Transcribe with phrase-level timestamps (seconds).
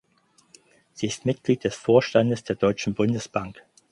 [0.93, 3.61] Sie ist Mitglied des Vorstandes der Deutschen Bundesbank.